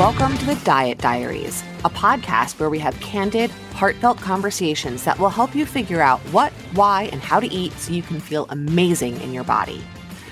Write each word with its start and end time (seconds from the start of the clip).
Welcome 0.00 0.38
to 0.38 0.46
the 0.46 0.54
Diet 0.64 0.96
Diaries, 0.96 1.62
a 1.84 1.90
podcast 1.90 2.58
where 2.58 2.70
we 2.70 2.78
have 2.78 2.98
candid, 3.00 3.50
heartfelt 3.74 4.16
conversations 4.16 5.04
that 5.04 5.18
will 5.18 5.28
help 5.28 5.54
you 5.54 5.66
figure 5.66 6.00
out 6.00 6.20
what, 6.32 6.52
why, 6.72 7.10
and 7.12 7.20
how 7.20 7.38
to 7.38 7.46
eat 7.46 7.74
so 7.74 7.92
you 7.92 8.00
can 8.00 8.18
feel 8.18 8.46
amazing 8.48 9.20
in 9.20 9.34
your 9.34 9.44
body. 9.44 9.82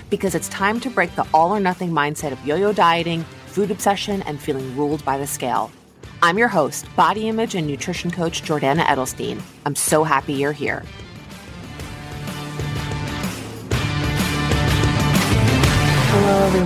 Because 0.08 0.34
it's 0.34 0.48
time 0.48 0.80
to 0.80 0.88
break 0.88 1.14
the 1.16 1.26
all 1.34 1.54
or 1.54 1.60
nothing 1.60 1.90
mindset 1.90 2.32
of 2.32 2.46
yo 2.46 2.56
yo 2.56 2.72
dieting, 2.72 3.24
food 3.44 3.70
obsession, 3.70 4.22
and 4.22 4.40
feeling 4.40 4.74
ruled 4.74 5.04
by 5.04 5.18
the 5.18 5.26
scale. 5.26 5.70
I'm 6.22 6.38
your 6.38 6.48
host, 6.48 6.86
body 6.96 7.28
image 7.28 7.54
and 7.54 7.66
nutrition 7.66 8.10
coach 8.10 8.40
Jordana 8.40 8.84
Edelstein. 8.84 9.38
I'm 9.66 9.76
so 9.76 10.02
happy 10.02 10.32
you're 10.32 10.52
here. 10.52 10.82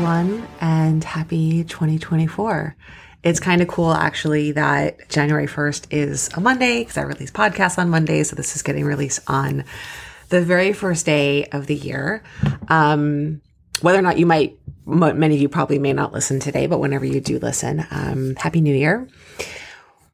Everyone, 0.02 0.48
and 0.60 1.04
happy 1.04 1.62
2024. 1.62 2.74
It's 3.22 3.38
kind 3.38 3.62
of 3.62 3.68
cool, 3.68 3.92
actually, 3.92 4.50
that 4.50 5.08
January 5.08 5.46
1st 5.46 5.86
is 5.92 6.28
a 6.34 6.40
Monday 6.40 6.80
because 6.80 6.96
I 6.96 7.02
release 7.02 7.30
podcasts 7.30 7.78
on 7.78 7.88
Monday. 7.88 8.24
So 8.24 8.34
this 8.34 8.56
is 8.56 8.62
getting 8.62 8.84
released 8.84 9.20
on 9.28 9.62
the 10.28 10.42
very 10.42 10.72
first 10.72 11.06
day 11.06 11.44
of 11.44 11.68
the 11.68 11.76
year. 11.76 12.24
Um, 12.66 13.42
whether 13.80 13.96
or 13.96 14.02
not 14.02 14.18
you 14.18 14.26
might, 14.26 14.58
many 14.86 15.36
of 15.36 15.40
you 15.40 15.48
probably 15.48 15.78
may 15.78 15.92
not 15.92 16.12
listen 16.12 16.40
today, 16.40 16.66
but 16.66 16.80
whenever 16.80 17.04
you 17.04 17.20
do 17.20 17.38
listen, 17.38 17.86
um, 17.92 18.34
Happy 18.34 18.60
New 18.60 18.74
Year. 18.74 19.06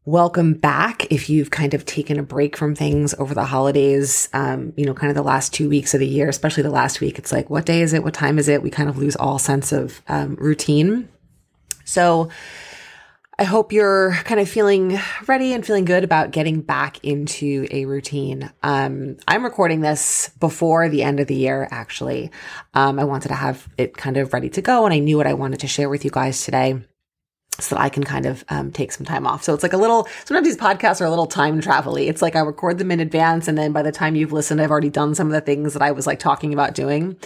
Welcome 0.09 0.55
back. 0.55 1.12
If 1.12 1.29
you've 1.29 1.51
kind 1.51 1.75
of 1.75 1.85
taken 1.85 2.19
a 2.19 2.23
break 2.23 2.57
from 2.57 2.75
things 2.75 3.12
over 3.19 3.35
the 3.35 3.45
holidays, 3.45 4.30
um, 4.33 4.73
you 4.75 4.87
know, 4.87 4.95
kind 4.95 5.11
of 5.11 5.15
the 5.15 5.23
last 5.23 5.53
two 5.53 5.69
weeks 5.69 5.93
of 5.93 6.01
the 6.01 6.07
year, 6.07 6.30
especially 6.30 6.62
the 6.62 6.71
last 6.71 7.03
week, 7.03 7.19
it's 7.19 7.30
like, 7.30 7.51
what 7.51 7.66
day 7.66 7.83
is 7.83 7.93
it? 7.93 8.03
What 8.03 8.15
time 8.15 8.39
is 8.39 8.49
it? 8.49 8.63
We 8.63 8.71
kind 8.71 8.89
of 8.89 8.97
lose 8.97 9.16
all 9.16 9.39
sense 9.39 9.71
of 9.71 10.01
um, 10.09 10.37
routine. 10.37 11.11
So, 11.85 12.30
I 13.39 13.45
hope 13.45 13.71
you're 13.71 14.13
kind 14.25 14.41
of 14.41 14.49
feeling 14.49 14.99
ready 15.27 15.52
and 15.52 15.65
feeling 15.65 15.85
good 15.85 16.05
about 16.05 16.30
getting 16.30 16.63
back 16.63 17.04
into 17.04 17.66
a 17.71 17.85
routine. 17.85 18.51
Um, 18.63 19.19
I'm 19.29 19.45
recording 19.45 19.82
this 19.82 20.30
before 20.41 20.88
the 20.88 21.02
end 21.02 21.21
of 21.21 21.27
the 21.27 21.35
year, 21.35 21.69
actually. 21.71 22.30
Um, 22.73 22.99
I 22.99 23.04
wanted 23.04 23.29
to 23.29 23.35
have 23.35 23.69
it 23.77 23.95
kind 23.95 24.16
of 24.16 24.32
ready 24.32 24.49
to 24.49 24.63
go, 24.63 24.87
and 24.87 24.95
I 24.95 25.01
knew 25.01 25.19
what 25.19 25.27
I 25.27 25.35
wanted 25.35 25.60
to 25.60 25.66
share 25.66 25.91
with 25.91 26.02
you 26.07 26.10
guys 26.10 26.47
today 26.47 26.82
so 27.60 27.74
that 27.74 27.82
I 27.82 27.88
can 27.88 28.04
kind 28.04 28.26
of 28.26 28.45
um, 28.48 28.70
take 28.70 28.92
some 28.92 29.04
time 29.04 29.26
off. 29.26 29.42
So 29.42 29.52
it's 29.52 29.62
like 29.62 29.73
a 29.73 29.78
little, 29.78 30.06
sometimes 30.24 30.46
these 30.46 30.56
podcasts 30.56 31.01
are 31.01 31.04
a 31.06 31.10
little 31.10 31.26
time 31.26 31.60
travel 31.60 31.96
It's 31.96 32.23
like 32.23 32.37
I 32.37 32.40
record 32.40 32.78
them 32.78 32.90
in 32.90 33.01
advance. 33.01 33.48
And 33.48 33.59
then 33.59 33.73
by 33.73 33.82
the 33.82 33.92
time 33.92 34.14
you've 34.14 34.32
listened, 34.32 34.60
I've 34.60 34.70
already 34.70 34.90
done 34.90 35.14
some 35.14 35.26
of 35.26 35.32
the 35.32 35.40
things 35.40 35.73
that 35.73 35.82
I 35.82 35.90
was 35.90 36.06
like 36.06 36.20
talking 36.20 36.52
about 36.52 36.74
doing. 36.74 37.16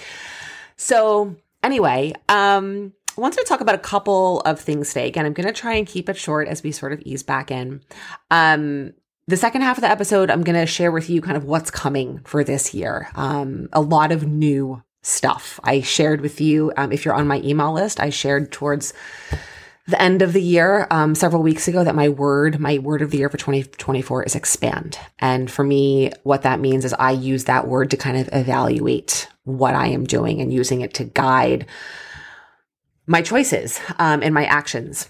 So 0.76 1.36
anyway, 1.62 2.14
um, 2.28 2.92
I 3.16 3.20
wanted 3.20 3.40
to 3.40 3.44
talk 3.44 3.60
about 3.60 3.74
a 3.74 3.78
couple 3.78 4.40
of 4.40 4.58
things 4.58 4.88
today. 4.88 5.08
Again, 5.08 5.26
I'm 5.26 5.34
going 5.34 5.46
to 5.46 5.52
try 5.52 5.74
and 5.74 5.86
keep 5.86 6.08
it 6.08 6.16
short 6.16 6.48
as 6.48 6.62
we 6.62 6.72
sort 6.72 6.92
of 6.92 7.00
ease 7.02 7.22
back 7.22 7.50
in. 7.50 7.82
Um, 8.30 8.94
the 9.26 9.36
second 9.36 9.60
half 9.62 9.76
of 9.76 9.82
the 9.82 9.90
episode, 9.90 10.30
I'm 10.30 10.42
going 10.42 10.58
to 10.58 10.66
share 10.66 10.90
with 10.90 11.10
you 11.10 11.20
kind 11.20 11.36
of 11.36 11.44
what's 11.44 11.70
coming 11.70 12.20
for 12.24 12.42
this 12.42 12.72
year. 12.72 13.10
Um, 13.14 13.68
a 13.72 13.80
lot 13.82 14.12
of 14.12 14.26
new 14.26 14.82
stuff. 15.02 15.60
I 15.62 15.82
shared 15.82 16.22
with 16.22 16.40
you, 16.40 16.72
um, 16.76 16.90
if 16.90 17.04
you're 17.04 17.14
on 17.14 17.26
my 17.26 17.40
email 17.40 17.72
list, 17.72 18.00
I 18.00 18.10
shared 18.10 18.50
towards 18.50 18.94
the 19.86 20.00
end 20.00 20.22
of 20.22 20.32
the 20.32 20.42
year, 20.42 20.86
um, 20.90 21.14
several 21.14 21.42
weeks 21.42 21.66
ago, 21.66 21.82
that 21.82 21.94
my 21.94 22.08
word, 22.08 22.60
my 22.60 22.78
word 22.78 23.02
of 23.02 23.10
the 23.10 23.18
year 23.18 23.28
for 23.28 23.36
2024 23.36 24.22
is 24.22 24.34
expand. 24.36 24.98
And 25.18 25.50
for 25.50 25.64
me, 25.64 26.12
what 26.22 26.42
that 26.42 26.60
means 26.60 26.84
is 26.84 26.94
I 26.94 27.10
use 27.10 27.44
that 27.44 27.66
word 27.66 27.90
to 27.90 27.96
kind 27.96 28.16
of 28.16 28.28
evaluate 28.32 29.28
what 29.44 29.74
I 29.74 29.88
am 29.88 30.04
doing 30.04 30.40
and 30.40 30.52
using 30.52 30.82
it 30.82 30.94
to 30.94 31.04
guide 31.04 31.66
my 33.06 33.22
choices 33.22 33.80
um, 33.98 34.22
and 34.22 34.32
my 34.32 34.44
actions 34.44 35.08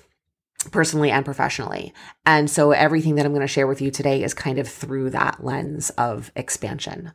personally 0.71 1.11
and 1.11 1.25
professionally. 1.25 1.93
And 2.25 2.49
so 2.51 2.71
everything 2.71 3.17
that 3.17 3.27
I'm 3.27 3.33
going 3.33 3.43
to 3.43 3.49
share 3.49 3.67
with 3.67 3.83
you 3.83 3.91
today 3.91 4.23
is 4.23 4.33
kind 4.33 4.59
of 4.59 4.69
through 4.69 5.11
that 5.11 5.45
lens 5.45 5.91
of 5.91 6.31
expansion. 6.37 7.13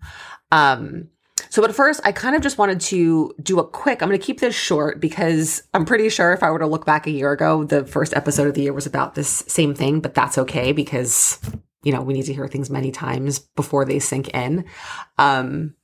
Um, 0.52 1.10
so, 1.50 1.62
but 1.62 1.74
first, 1.76 2.02
I 2.04 2.12
kind 2.12 2.36
of 2.36 2.42
just 2.42 2.58
wanted 2.58 2.82
to 2.82 3.34
do 3.42 3.60
a 3.60 3.68
quick, 3.68 4.02
I'm 4.02 4.10
going 4.10 4.20
to 4.20 4.26
keep 4.26 4.40
this 4.40 4.56
short 4.56 5.00
because 5.00 5.64
I'm 5.74 5.86
pretty 5.86 6.10
sure 6.10 6.34
if 6.34 6.44
I 6.44 6.52
were 6.52 6.60
to 6.60 6.68
look 6.68 6.86
back 6.86 7.08
a 7.08 7.12
year 7.12 7.32
ago, 7.32 7.64
the 7.64 7.86
first 7.86 8.14
episode 8.14 8.48
of 8.48 8.54
the 8.54 8.62
year 8.62 8.74
was 8.74 8.86
about 8.86 9.16
this 9.16 9.44
same 9.48 9.74
thing, 9.74 10.00
but 10.00 10.14
that's 10.14 10.38
okay 10.38 10.72
because, 10.72 11.40
you 11.84 11.92
know, 11.92 12.02
we 12.02 12.14
need 12.14 12.26
to 12.26 12.34
hear 12.34 12.48
things 12.48 12.70
many 12.70 12.92
times 12.92 13.40
before 13.40 13.86
they 13.86 14.00
sink 14.00 14.30
in. 14.30 14.66
Um, 15.18 15.76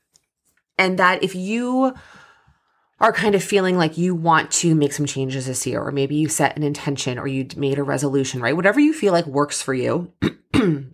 and 0.77 0.99
that 0.99 1.23
if 1.23 1.35
you 1.35 1.93
are 2.99 3.13
kind 3.13 3.35
of 3.35 3.43
feeling 3.43 3.77
like 3.77 3.97
you 3.97 4.15
want 4.15 4.49
to 4.49 4.75
make 4.75 4.93
some 4.93 5.05
changes 5.05 5.45
this 5.45 5.67
year, 5.67 5.81
or 5.81 5.91
maybe 5.91 6.15
you 6.15 6.29
set 6.29 6.57
an 6.57 6.63
intention 6.63 7.19
or 7.19 7.27
you 7.27 7.47
made 7.55 7.77
a 7.77 7.83
resolution, 7.83 8.41
right? 8.41 8.55
Whatever 8.55 8.79
you 8.79 8.93
feel 8.93 9.13
like 9.13 9.25
works 9.27 9.61
for 9.61 9.73
you. 9.73 10.11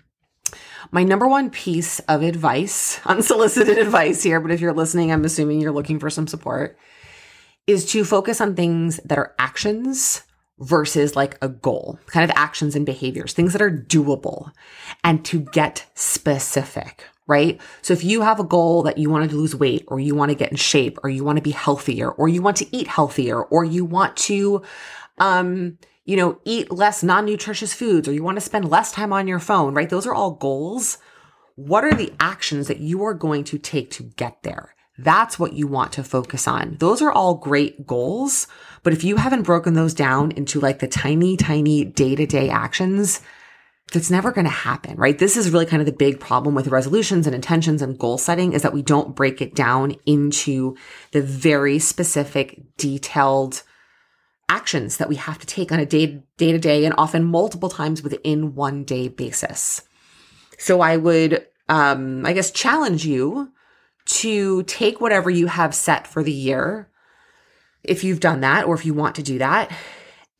My 0.91 1.03
number 1.03 1.27
one 1.27 1.51
piece 1.51 1.99
of 2.01 2.23
advice, 2.23 2.99
unsolicited 3.05 3.77
advice 3.77 4.23
here, 4.23 4.39
but 4.39 4.51
if 4.51 4.59
you're 4.59 4.73
listening, 4.73 5.11
I'm 5.11 5.25
assuming 5.25 5.61
you're 5.61 5.71
looking 5.71 5.99
for 5.99 6.09
some 6.09 6.27
support, 6.27 6.77
is 7.67 7.85
to 7.91 8.03
focus 8.03 8.41
on 8.41 8.55
things 8.55 8.99
that 9.05 9.19
are 9.19 9.35
actions 9.37 10.23
versus 10.59 11.15
like 11.15 11.37
a 11.41 11.47
goal, 11.47 11.99
kind 12.07 12.29
of 12.29 12.35
actions 12.35 12.75
and 12.75 12.85
behaviors, 12.85 13.33
things 13.33 13.53
that 13.53 13.61
are 13.61 13.71
doable 13.71 14.51
and 15.03 15.23
to 15.25 15.41
get 15.41 15.85
specific, 15.93 17.05
right? 17.27 17.61
So 17.81 17.93
if 17.93 18.03
you 18.03 18.21
have 18.21 18.39
a 18.39 18.43
goal 18.43 18.83
that 18.83 18.97
you 18.97 19.09
want 19.09 19.29
to 19.29 19.35
lose 19.35 19.55
weight 19.55 19.85
or 19.87 19.99
you 19.99 20.15
want 20.15 20.29
to 20.29 20.35
get 20.35 20.51
in 20.51 20.57
shape 20.57 20.99
or 21.03 21.09
you 21.09 21.23
want 21.23 21.37
to 21.37 21.43
be 21.43 21.51
healthier 21.51 22.11
or 22.11 22.27
you 22.27 22.41
want 22.41 22.57
to 22.57 22.75
eat 22.75 22.87
healthier 22.87 23.41
or 23.41 23.63
you 23.63 23.85
want 23.85 24.17
to, 24.17 24.63
um, 25.19 25.77
you 26.09 26.15
know, 26.15 26.39
eat 26.43 26.71
less 26.71 27.03
non 27.03 27.25
nutritious 27.25 27.71
foods 27.71 28.07
or 28.07 28.11
you 28.11 28.23
want 28.23 28.35
to 28.35 28.41
spend 28.41 28.67
less 28.67 28.91
time 28.91 29.13
on 29.13 29.27
your 29.27 29.37
phone, 29.37 29.75
right? 29.75 29.91
Those 29.91 30.07
are 30.07 30.13
all 30.13 30.31
goals. 30.31 30.97
What 31.53 31.83
are 31.83 31.93
the 31.93 32.11
actions 32.19 32.67
that 32.67 32.79
you 32.79 33.03
are 33.03 33.13
going 33.13 33.43
to 33.43 33.59
take 33.59 33.91
to 33.91 34.03
get 34.03 34.41
there? 34.41 34.73
That's 34.97 35.37
what 35.37 35.53
you 35.53 35.67
want 35.67 35.93
to 35.93 36.03
focus 36.03 36.47
on. 36.47 36.77
Those 36.79 37.03
are 37.03 37.11
all 37.11 37.35
great 37.35 37.85
goals. 37.85 38.47
But 38.81 38.93
if 38.93 39.03
you 39.03 39.17
haven't 39.17 39.43
broken 39.43 39.75
those 39.75 39.93
down 39.93 40.31
into 40.31 40.59
like 40.59 40.79
the 40.79 40.87
tiny, 40.87 41.37
tiny 41.37 41.85
day 41.85 42.15
to 42.15 42.25
day 42.25 42.49
actions, 42.49 43.21
that's 43.93 44.09
never 44.09 44.31
going 44.31 44.45
to 44.45 44.51
happen, 44.51 44.95
right? 44.97 45.19
This 45.19 45.37
is 45.37 45.51
really 45.51 45.67
kind 45.67 45.79
of 45.79 45.85
the 45.85 45.91
big 45.91 46.19
problem 46.19 46.55
with 46.55 46.69
resolutions 46.69 47.27
and 47.27 47.35
intentions 47.35 47.83
and 47.83 47.99
goal 47.99 48.17
setting 48.17 48.53
is 48.53 48.63
that 48.63 48.73
we 48.73 48.81
don't 48.81 49.15
break 49.15 49.43
it 49.43 49.53
down 49.53 49.95
into 50.07 50.75
the 51.11 51.21
very 51.21 51.77
specific, 51.77 52.59
detailed 52.77 53.61
actions 54.49 54.97
that 54.97 55.07
we 55.07 55.15
have 55.15 55.37
to 55.39 55.47
take 55.47 55.71
on 55.71 55.79
a 55.79 55.85
day 55.85 56.23
day 56.37 56.51
to 56.51 56.59
day 56.59 56.83
and 56.85 56.95
often 56.97 57.23
multiple 57.23 57.69
times 57.69 58.01
within 58.01 58.55
one 58.55 58.83
day 58.83 59.07
basis. 59.07 59.83
So 60.57 60.81
I 60.81 60.97
would, 60.97 61.45
um, 61.69 62.25
I 62.25 62.33
guess, 62.33 62.51
challenge 62.51 63.05
you 63.05 63.51
to 64.05 64.63
take 64.63 64.99
whatever 64.99 65.29
you 65.29 65.47
have 65.47 65.73
set 65.73 66.07
for 66.07 66.23
the 66.23 66.31
year, 66.31 66.89
if 67.83 68.03
you've 68.03 68.19
done 68.19 68.41
that 68.41 68.65
or 68.65 68.73
if 68.73 68.85
you 68.85 68.93
want 68.93 69.15
to 69.15 69.23
do 69.23 69.37
that, 69.37 69.71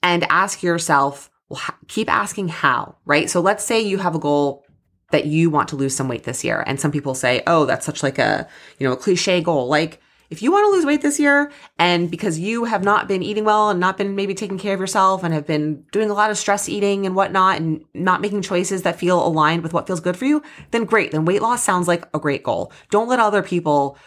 and 0.01 0.25
ask 0.29 0.63
yourself, 0.63 1.29
well, 1.49 1.61
keep 1.87 2.11
asking 2.11 2.47
how, 2.49 2.95
right? 3.05 3.29
So 3.29 3.41
let's 3.41 3.63
say 3.63 3.79
you 3.79 3.99
have 3.99 4.15
a 4.15 4.19
goal 4.19 4.65
that 5.11 5.25
you 5.25 5.49
want 5.49 5.69
to 5.69 5.75
lose 5.75 5.95
some 5.95 6.07
weight 6.07 6.23
this 6.23 6.43
year. 6.43 6.63
And 6.67 6.79
some 6.79 6.91
people 6.91 7.15
say, 7.15 7.41
oh, 7.47 7.65
that's 7.65 7.85
such 7.85 8.03
like 8.03 8.19
a, 8.19 8.47
you 8.77 8.87
know, 8.87 8.93
a 8.93 8.97
cliche 8.97 9.41
goal. 9.41 9.67
Like, 9.67 10.01
if 10.29 10.43
you 10.43 10.51
want 10.51 10.65
to 10.65 10.71
lose 10.71 10.85
weight 10.85 11.01
this 11.01 11.19
year 11.19 11.51
and 11.79 12.11
because 12.11 12.37
you 12.37 12.65
have 12.65 12.83
not 12.83 13.07
been 13.07 13.23
eating 13.23 13.45
well 13.45 13.69
and 13.69 13.79
not 13.79 13.97
been 13.97 14.15
maybe 14.15 14.35
taking 14.35 14.59
care 14.59 14.75
of 14.75 14.79
yourself 14.79 15.23
and 15.23 15.33
have 15.33 15.47
been 15.47 15.83
doing 15.91 16.09
a 16.09 16.13
lot 16.13 16.29
of 16.29 16.37
stress 16.37 16.69
eating 16.69 17.05
and 17.05 17.15
whatnot 17.15 17.57
and 17.57 17.83
not 17.93 18.21
making 18.21 18.41
choices 18.41 18.83
that 18.83 18.99
feel 18.99 19.25
aligned 19.25 19.63
with 19.63 19.73
what 19.73 19.87
feels 19.87 19.99
good 19.99 20.15
for 20.15 20.25
you, 20.25 20.43
then 20.71 20.85
great. 20.85 21.11
Then 21.11 21.25
weight 21.25 21.41
loss 21.41 21.63
sounds 21.63 21.87
like 21.87 22.07
a 22.13 22.19
great 22.19 22.43
goal. 22.43 22.71
Don't 22.91 23.09
let 23.09 23.19
other 23.19 23.41
people 23.41 23.97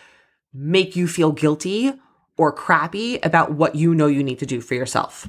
make 0.55 0.95
you 0.95 1.09
feel 1.09 1.33
guilty 1.33 1.93
or 2.37 2.53
crappy 2.53 3.19
about 3.23 3.53
what 3.53 3.75
you 3.75 3.95
know 3.95 4.07
you 4.07 4.23
need 4.23 4.39
to 4.39 4.47
do 4.47 4.61
for 4.61 4.75
yourself. 4.75 5.27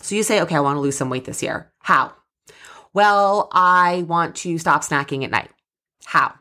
So 0.00 0.14
you 0.14 0.22
say, 0.22 0.40
okay, 0.42 0.56
I 0.56 0.60
want 0.60 0.76
to 0.76 0.80
lose 0.80 0.96
some 0.96 1.10
weight 1.10 1.24
this 1.24 1.42
year. 1.42 1.72
How? 1.80 2.12
Well, 2.92 3.48
I 3.52 4.04
want 4.08 4.36
to 4.36 4.58
stop 4.58 4.82
snacking 4.82 5.24
at 5.24 5.30
night. 5.30 5.50
How? 6.04 6.34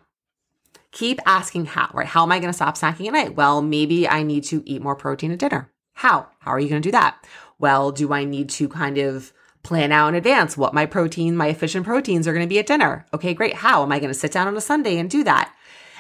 Keep 0.98 1.20
asking 1.28 1.66
how, 1.66 1.92
right? 1.94 2.08
How 2.08 2.24
am 2.24 2.32
I 2.32 2.40
going 2.40 2.50
to 2.50 2.56
stop 2.56 2.76
snacking 2.76 3.06
at 3.06 3.14
night? 3.14 3.36
Well, 3.36 3.62
maybe 3.62 4.08
I 4.08 4.24
need 4.24 4.44
to 4.46 4.64
eat 4.66 4.82
more 4.82 4.96
protein 4.96 5.32
at 5.32 5.38
dinner. 5.38 5.72
How? 5.94 6.28
How 6.40 6.52
are 6.52 6.60
you 6.60 6.70
going 6.70 6.82
to 6.82 6.88
do 6.88 6.92
that? 6.92 7.24
Well, 7.60 7.92
do 7.92 8.14
I 8.14 8.24
need 8.24 8.50
to 8.50 8.68
kind 8.68 8.98
of 8.98 9.32
plan 9.62 9.92
out 9.92 10.10
in 10.10 10.16
advance 10.16 10.58
what 10.58 10.74
my 10.74 10.88
protein, 10.88 11.38
my 11.38 11.50
efficient 11.50 11.86
proteins 11.86 12.28
are 12.28 12.34
going 12.34 12.46
to 12.46 12.50
be 12.50 12.58
at 12.58 12.66
dinner? 12.66 13.06
Okay, 13.14 13.36
great. 13.36 13.54
How 13.54 13.84
am 13.84 13.92
I 13.92 14.00
going 14.00 14.12
to 14.12 14.18
sit 14.20 14.32
down 14.32 14.48
on 14.48 14.58
a 14.58 14.62
Sunday 14.62 14.98
and 14.98 15.08
do 15.08 15.24
that? 15.24 15.54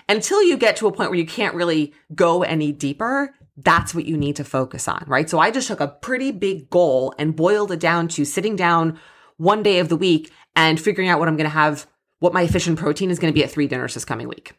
Until 0.09 0.41
you 0.41 0.57
get 0.57 0.77
to 0.77 0.87
a 0.87 0.91
point 0.91 1.11
where 1.11 1.19
you 1.19 1.27
can't 1.27 1.53
really 1.53 1.93
go 2.15 2.41
any 2.41 2.71
deeper, 2.71 3.35
that's 3.55 3.93
what 3.93 4.05
you 4.05 4.17
need 4.17 4.37
to 4.37 4.43
focus 4.43 4.87
on, 4.87 5.03
right? 5.05 5.29
So 5.29 5.37
I 5.37 5.51
just 5.51 5.67
took 5.67 5.79
a 5.79 5.89
pretty 5.89 6.31
big 6.31 6.71
goal 6.71 7.13
and 7.19 7.35
boiled 7.35 7.71
it 7.71 7.79
down 7.79 8.07
to 8.09 8.25
sitting 8.25 8.55
down 8.55 8.99
one 9.35 9.61
day 9.61 9.77
of 9.77 9.89
the 9.89 9.95
week 9.95 10.31
and 10.55 10.81
figuring 10.81 11.07
out 11.07 11.19
what 11.19 11.27
I'm 11.27 11.37
going 11.37 11.49
to 11.49 11.51
have, 11.51 11.85
what 12.17 12.33
my 12.33 12.41
efficient 12.41 12.79
protein 12.79 13.11
is 13.11 13.19
going 13.19 13.31
to 13.31 13.37
be 13.37 13.43
at 13.43 13.51
three 13.51 13.67
dinners 13.67 13.93
this 13.93 14.03
coming 14.03 14.27
week 14.27 14.55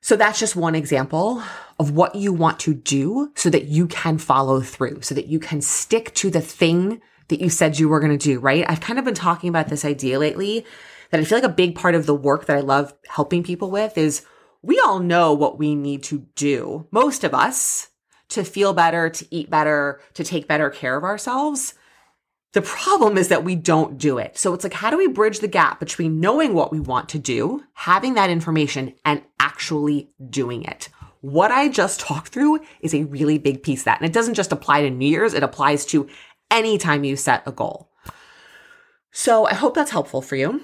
So 0.00 0.16
that's 0.16 0.40
just 0.40 0.56
one 0.56 0.74
example 0.74 1.42
of 1.78 1.92
what 1.92 2.14
you 2.14 2.32
want 2.32 2.58
to 2.60 2.74
do 2.74 3.32
so 3.34 3.50
that 3.50 3.66
you 3.66 3.86
can 3.86 4.18
follow 4.18 4.60
through, 4.60 5.02
so 5.02 5.14
that 5.14 5.26
you 5.26 5.38
can 5.38 5.60
stick 5.60 6.14
to 6.14 6.30
the 6.30 6.40
thing 6.40 7.00
that 7.28 7.40
you 7.40 7.48
said 7.48 7.78
you 7.78 7.88
were 7.88 8.00
going 8.00 8.16
to 8.16 8.24
do, 8.32 8.40
right? 8.40 8.64
I've 8.68 8.80
kind 8.80 8.98
of 8.98 9.04
been 9.04 9.14
talking 9.14 9.48
about 9.48 9.68
this 9.68 9.84
idea 9.84 10.18
lately 10.18 10.64
that 11.10 11.20
I 11.20 11.24
feel 11.24 11.38
like 11.38 11.44
a 11.44 11.48
big 11.48 11.74
part 11.74 11.94
of 11.94 12.06
the 12.06 12.14
work 12.14 12.46
that 12.46 12.56
I 12.56 12.60
love 12.60 12.94
helping 13.08 13.42
people 13.42 13.70
with 13.70 13.98
is 13.98 14.24
we 14.62 14.80
all 14.80 15.00
know 15.00 15.32
what 15.32 15.58
we 15.58 15.74
need 15.74 16.02
to 16.04 16.26
do, 16.34 16.86
most 16.90 17.24
of 17.24 17.34
us, 17.34 17.88
to 18.30 18.44
feel 18.44 18.72
better, 18.72 19.10
to 19.10 19.26
eat 19.34 19.50
better, 19.50 20.00
to 20.14 20.24
take 20.24 20.48
better 20.48 20.70
care 20.70 20.96
of 20.96 21.04
ourselves. 21.04 21.74
The 22.52 22.62
problem 22.62 23.16
is 23.16 23.28
that 23.28 23.44
we 23.44 23.54
don't 23.54 23.96
do 23.96 24.18
it. 24.18 24.36
So 24.36 24.52
it's 24.54 24.64
like, 24.64 24.72
how 24.72 24.90
do 24.90 24.96
we 24.96 25.06
bridge 25.06 25.38
the 25.38 25.48
gap 25.48 25.78
between 25.78 26.18
knowing 26.18 26.52
what 26.52 26.72
we 26.72 26.80
want 26.80 27.08
to 27.10 27.18
do, 27.18 27.62
having 27.74 28.14
that 28.14 28.30
information, 28.30 28.94
and 29.04 29.22
actually 29.38 30.10
doing 30.28 30.64
it? 30.64 30.88
What 31.20 31.52
I 31.52 31.68
just 31.68 32.00
talked 32.00 32.28
through 32.28 32.60
is 32.80 32.94
a 32.94 33.04
really 33.04 33.38
big 33.38 33.62
piece 33.62 33.82
of 33.82 33.84
that. 33.84 34.00
And 34.00 34.08
it 34.08 34.12
doesn't 34.12 34.34
just 34.34 34.52
apply 34.52 34.82
to 34.82 34.90
New 34.90 35.08
Year's, 35.08 35.34
it 35.34 35.42
applies 35.42 35.86
to 35.86 36.08
any 36.50 36.76
time 36.76 37.04
you 37.04 37.14
set 37.14 37.44
a 37.46 37.52
goal. 37.52 37.88
So 39.12 39.46
I 39.46 39.54
hope 39.54 39.74
that's 39.74 39.90
helpful 39.90 40.22
for 40.22 40.36
you. 40.36 40.62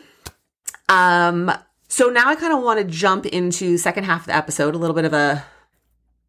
Um, 0.88 1.52
so 1.88 2.08
now 2.08 2.28
I 2.28 2.34
kind 2.34 2.52
of 2.52 2.62
want 2.62 2.80
to 2.80 2.84
jump 2.84 3.26
into 3.26 3.78
second 3.78 4.04
half 4.04 4.22
of 4.22 4.26
the 4.26 4.36
episode, 4.36 4.74
a 4.74 4.78
little 4.78 4.94
bit 4.94 5.04
of 5.04 5.12
a 5.12 5.44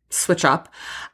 switch 0.10 0.46
up 0.46 0.70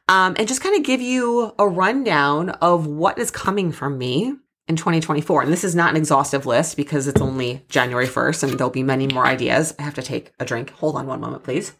um, 0.08 0.34
and 0.38 0.46
just 0.46 0.62
kind 0.62 0.76
of 0.76 0.84
give 0.84 1.00
you 1.00 1.52
a 1.58 1.68
rundown 1.68 2.50
of 2.50 2.86
what 2.86 3.18
is 3.18 3.30
coming 3.30 3.72
from 3.72 3.98
me 3.98 4.34
in 4.66 4.76
2024. 4.76 5.42
And 5.42 5.52
this 5.52 5.64
is 5.64 5.74
not 5.74 5.90
an 5.90 5.96
exhaustive 5.96 6.46
list 6.46 6.76
because 6.76 7.06
it's 7.06 7.20
only 7.20 7.64
January 7.68 8.06
1st 8.06 8.42
and 8.44 8.52
there'll 8.58 8.70
be 8.70 8.82
many 8.82 9.06
more 9.06 9.26
ideas. 9.26 9.74
I 9.78 9.82
have 9.82 9.94
to 9.94 10.02
take 10.02 10.32
a 10.38 10.44
drink. 10.44 10.70
Hold 10.70 10.96
on 10.96 11.06
one 11.06 11.20
moment, 11.20 11.44
please. 11.44 11.72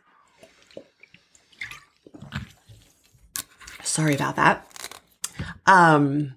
Sorry 3.83 4.15
about 4.15 4.37
that. 4.37 4.67
Um, 5.67 6.35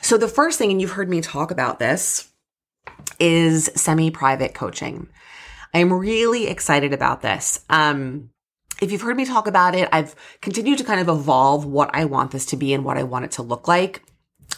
so 0.00 0.18
the 0.18 0.28
first 0.28 0.58
thing, 0.58 0.70
and 0.70 0.80
you've 0.80 0.92
heard 0.92 1.08
me 1.08 1.20
talk 1.20 1.50
about 1.50 1.78
this, 1.78 2.28
is 3.20 3.70
semi 3.74 4.10
private 4.10 4.54
coaching. 4.54 5.08
I'm 5.74 5.92
really 5.92 6.46
excited 6.46 6.92
about 6.92 7.20
this. 7.20 7.64
Um, 7.68 8.30
if 8.80 8.92
you've 8.92 9.02
heard 9.02 9.16
me 9.16 9.24
talk 9.24 9.46
about 9.46 9.74
it, 9.74 9.88
I've 9.92 10.14
continued 10.40 10.78
to 10.78 10.84
kind 10.84 11.00
of 11.00 11.08
evolve 11.08 11.64
what 11.64 11.90
I 11.92 12.04
want 12.04 12.30
this 12.30 12.46
to 12.46 12.56
be 12.56 12.72
and 12.72 12.84
what 12.84 12.96
I 12.96 13.02
want 13.02 13.24
it 13.24 13.32
to 13.32 13.42
look 13.42 13.68
like. 13.68 14.02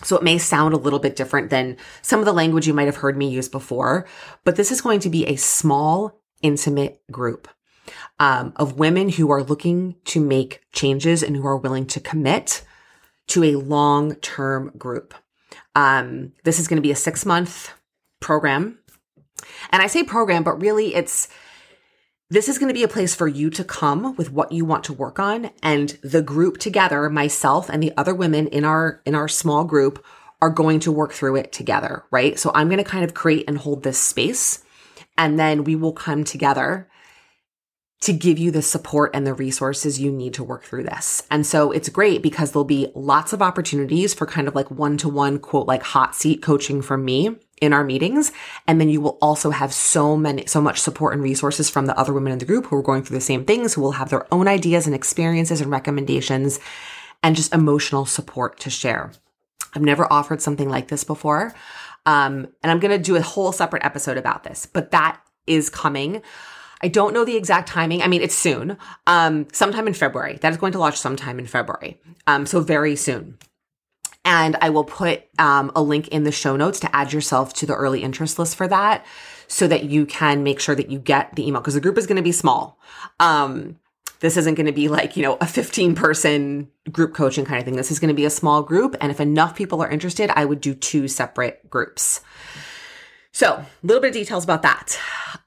So 0.02 0.16
it 0.16 0.22
may 0.22 0.38
sound 0.38 0.74
a 0.74 0.78
little 0.78 0.98
bit 0.98 1.16
different 1.16 1.50
than 1.50 1.76
some 2.02 2.20
of 2.20 2.26
the 2.26 2.32
language 2.32 2.66
you 2.66 2.74
might 2.74 2.86
have 2.86 2.96
heard 2.96 3.16
me 3.16 3.28
use 3.28 3.48
before, 3.48 4.06
but 4.44 4.56
this 4.56 4.70
is 4.70 4.80
going 4.80 5.00
to 5.00 5.10
be 5.10 5.26
a 5.26 5.36
small, 5.36 6.20
intimate 6.42 7.02
group 7.10 7.48
um, 8.18 8.52
of 8.56 8.78
women 8.78 9.08
who 9.08 9.30
are 9.30 9.42
looking 9.42 9.96
to 10.06 10.20
make 10.20 10.62
changes 10.72 11.22
and 11.22 11.36
who 11.36 11.46
are 11.46 11.56
willing 11.56 11.86
to 11.86 12.00
commit 12.00 12.62
to 13.28 13.44
a 13.44 13.56
long 13.56 14.14
term 14.16 14.72
group. 14.76 15.14
Um, 15.74 16.32
this 16.44 16.58
is 16.58 16.68
going 16.68 16.76
to 16.76 16.82
be 16.82 16.92
a 16.92 16.96
six 16.96 17.26
month 17.26 17.72
program. 18.20 18.78
And 19.70 19.82
I 19.82 19.86
say 19.86 20.02
program, 20.02 20.42
but 20.42 20.60
really 20.60 20.94
it's 20.94 21.28
this 22.30 22.48
is 22.48 22.58
going 22.58 22.68
to 22.68 22.74
be 22.74 22.84
a 22.84 22.88
place 22.88 23.14
for 23.14 23.26
you 23.26 23.50
to 23.50 23.64
come 23.64 24.14
with 24.16 24.32
what 24.32 24.52
you 24.52 24.64
want 24.64 24.84
to 24.84 24.92
work 24.92 25.18
on 25.18 25.50
and 25.62 25.98
the 26.02 26.22
group 26.22 26.58
together, 26.58 27.10
myself 27.10 27.68
and 27.68 27.82
the 27.82 27.92
other 27.96 28.14
women 28.14 28.46
in 28.46 28.64
our 28.64 29.02
in 29.04 29.14
our 29.14 29.28
small 29.28 29.64
group 29.64 30.04
are 30.40 30.50
going 30.50 30.80
to 30.80 30.92
work 30.92 31.12
through 31.12 31.36
it 31.36 31.52
together, 31.52 32.04
right? 32.10 32.38
So 32.38 32.50
I'm 32.54 32.68
going 32.68 32.82
to 32.82 32.84
kind 32.88 33.04
of 33.04 33.14
create 33.14 33.44
and 33.48 33.58
hold 33.58 33.82
this 33.82 33.98
space 33.98 34.64
and 35.18 35.38
then 35.38 35.64
we 35.64 35.74
will 35.74 35.92
come 35.92 36.24
together 36.24 36.88
to 38.02 38.12
give 38.14 38.38
you 38.38 38.50
the 38.50 38.62
support 38.62 39.10
and 39.12 39.26
the 39.26 39.34
resources 39.34 40.00
you 40.00 40.10
need 40.10 40.32
to 40.32 40.44
work 40.44 40.64
through 40.64 40.84
this. 40.84 41.22
And 41.30 41.44
so 41.44 41.70
it's 41.70 41.90
great 41.90 42.22
because 42.22 42.52
there'll 42.52 42.64
be 42.64 42.90
lots 42.94 43.34
of 43.34 43.42
opportunities 43.42 44.14
for 44.14 44.24
kind 44.24 44.48
of 44.48 44.54
like 44.54 44.70
one 44.70 44.96
to 44.98 45.08
one 45.08 45.38
quote, 45.38 45.66
like 45.66 45.82
hot 45.82 46.14
seat 46.14 46.40
coaching 46.40 46.80
from 46.80 47.04
me 47.04 47.36
in 47.60 47.72
our 47.72 47.84
meetings. 47.84 48.32
And 48.66 48.80
then 48.80 48.88
you 48.88 49.00
will 49.00 49.18
also 49.20 49.50
have 49.50 49.72
so 49.72 50.16
many, 50.16 50.46
so 50.46 50.60
much 50.60 50.80
support 50.80 51.14
and 51.14 51.22
resources 51.22 51.68
from 51.68 51.86
the 51.86 51.98
other 51.98 52.12
women 52.12 52.32
in 52.32 52.38
the 52.38 52.44
group 52.44 52.66
who 52.66 52.76
are 52.76 52.82
going 52.82 53.02
through 53.02 53.16
the 53.16 53.20
same 53.20 53.44
things, 53.44 53.74
who 53.74 53.82
will 53.82 53.92
have 53.92 54.10
their 54.10 54.32
own 54.32 54.48
ideas 54.48 54.86
and 54.86 54.94
experiences 54.94 55.60
and 55.60 55.70
recommendations 55.70 56.58
and 57.22 57.36
just 57.36 57.52
emotional 57.52 58.06
support 58.06 58.58
to 58.60 58.70
share. 58.70 59.12
I've 59.74 59.82
never 59.82 60.10
offered 60.12 60.40
something 60.40 60.68
like 60.68 60.88
this 60.88 61.04
before. 61.04 61.54
Um, 62.06 62.48
and 62.62 62.70
I'm 62.70 62.80
going 62.80 62.96
to 62.96 63.02
do 63.02 63.16
a 63.16 63.22
whole 63.22 63.52
separate 63.52 63.84
episode 63.84 64.16
about 64.16 64.42
this, 64.42 64.66
but 64.66 64.90
that 64.90 65.20
is 65.46 65.68
coming. 65.68 66.22
I 66.82 66.88
don't 66.88 67.12
know 67.12 67.24
the 67.24 67.36
exact 67.36 67.68
timing. 67.68 68.02
I 68.02 68.08
mean, 68.08 68.22
it's 68.22 68.34
soon. 68.34 68.78
Um, 69.06 69.46
sometime 69.52 69.86
in 69.86 69.92
February. 69.92 70.38
That 70.40 70.52
is 70.52 70.58
going 70.58 70.72
to 70.72 70.78
launch 70.78 70.96
sometime 70.96 71.38
in 71.38 71.46
February. 71.46 72.00
Um, 72.26 72.46
so 72.46 72.60
very 72.60 72.96
soon. 72.96 73.38
And 74.30 74.56
I 74.60 74.70
will 74.70 74.84
put 74.84 75.24
um, 75.40 75.72
a 75.74 75.82
link 75.82 76.06
in 76.08 76.22
the 76.22 76.30
show 76.30 76.54
notes 76.54 76.78
to 76.80 76.96
add 76.96 77.12
yourself 77.12 77.52
to 77.54 77.66
the 77.66 77.74
early 77.74 78.04
interest 78.04 78.38
list 78.38 78.54
for 78.54 78.68
that 78.68 79.04
so 79.48 79.66
that 79.66 79.82
you 79.82 80.06
can 80.06 80.44
make 80.44 80.60
sure 80.60 80.76
that 80.76 80.88
you 80.88 81.00
get 81.00 81.34
the 81.34 81.48
email 81.48 81.60
because 81.60 81.74
the 81.74 81.80
group 81.80 81.98
is 81.98 82.06
going 82.06 82.14
to 82.14 82.22
be 82.22 82.30
small. 82.30 82.78
Um, 83.18 83.80
this 84.20 84.36
isn't 84.36 84.54
going 84.54 84.66
to 84.66 84.72
be 84.72 84.86
like, 84.86 85.16
you 85.16 85.24
know, 85.24 85.36
a 85.40 85.48
15 85.48 85.96
person 85.96 86.68
group 86.92 87.12
coaching 87.12 87.44
kind 87.44 87.58
of 87.58 87.64
thing. 87.64 87.74
This 87.74 87.90
is 87.90 87.98
going 87.98 88.06
to 88.10 88.14
be 88.14 88.24
a 88.24 88.30
small 88.30 88.62
group. 88.62 88.94
And 89.00 89.10
if 89.10 89.18
enough 89.18 89.56
people 89.56 89.82
are 89.82 89.90
interested, 89.90 90.30
I 90.30 90.44
would 90.44 90.60
do 90.60 90.74
two 90.74 91.08
separate 91.08 91.68
groups. 91.68 92.20
So, 93.32 93.54
a 93.54 93.66
little 93.82 94.00
bit 94.00 94.10
of 94.10 94.14
details 94.14 94.44
about 94.44 94.62
that. 94.62 94.96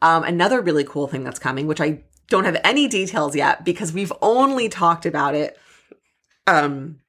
Um, 0.02 0.26
another 0.26 0.60
really 0.60 0.84
cool 0.84 1.08
thing 1.08 1.24
that's 1.24 1.40
coming, 1.40 1.68
which 1.68 1.80
I 1.80 2.04
don't 2.28 2.44
have 2.44 2.60
any 2.66 2.90
details 2.90 3.34
yet 3.34 3.64
because 3.64 3.94
we've 3.94 4.12
only 4.22 4.68
talked 4.68 5.06
about 5.06 5.36
it 5.36 5.58
um, 6.48 7.00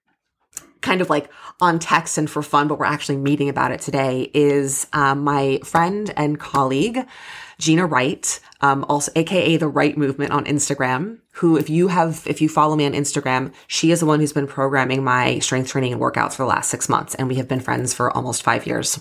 kind 0.85 1.01
of 1.01 1.11
like 1.11 1.29
on 1.61 1.79
text 1.81 2.19
and 2.19 2.31
for 2.31 2.43
fun, 2.43 2.69
but 2.69 2.79
we're 2.79 2.85
actually 2.85 3.17
meeting 3.17 3.49
about 3.49 3.73
it 3.73 3.81
today, 3.81 4.31
is 4.35 4.87
um, 4.93 5.25
my 5.25 5.59
friend 5.65 6.13
and 6.17 6.39
colleague, 6.39 7.05
Gina 7.59 7.87
Wright, 7.87 8.39
um, 8.61 8.85
also 8.89 9.11
AKA 9.17 9.57
the 9.57 9.69
Right 9.69 9.97
Movement 9.97 10.33
on 10.33 10.45
Instagram, 10.45 11.19
who 11.33 11.57
if 11.57 11.69
you 11.69 11.89
have, 11.89 12.23
if 12.27 12.41
you 12.41 12.49
follow 12.49 12.77
me 12.77 12.87
on 12.87 12.93
Instagram, 12.93 13.53
she 13.67 13.91
is 13.91 14.01
the 14.01 14.07
one 14.07 14.21
who's 14.21 14.33
been 14.33 14.47
programming 14.47 15.03
my 15.03 15.39
strength 15.41 15.71
training 15.71 15.93
and 15.93 16.01
workouts 16.01 16.35
for 16.35 16.43
the 16.43 16.49
last 16.49 16.71
six 16.71 16.89
months. 16.89 17.15
And 17.15 17.29
we 17.29 17.37
have 17.37 17.49
been 17.49 17.61
friends 17.61 17.95
for 17.95 18.15
almost 18.15 18.43
five 18.43 18.67
years 18.67 19.01